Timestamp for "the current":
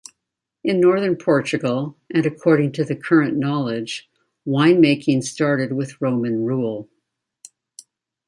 2.83-3.37